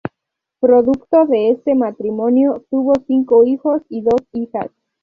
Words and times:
Producto 0.63 1.27
de 1.27 1.51
este 1.51 1.75
matrimonio, 1.75 2.65
tuvo 2.71 2.93
cinco 3.05 3.43
hijos 3.45 3.83
y 3.87 4.01
dos 4.01 4.23
hijas. 4.33 4.71